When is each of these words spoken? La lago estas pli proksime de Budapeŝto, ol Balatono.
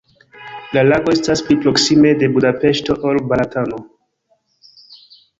La 0.75 0.83
lago 0.91 1.11
estas 1.17 1.43
pli 1.49 1.57
proksime 1.65 2.13
de 2.23 2.29
Budapeŝto, 2.37 2.95
ol 3.11 3.19
Balatono. 3.33 3.83